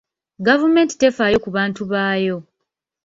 Gavumenti 0.47 0.93
tefaayo 1.01 1.37
ku 1.43 1.49
bantu 1.57 1.81
baayo. 1.91 2.37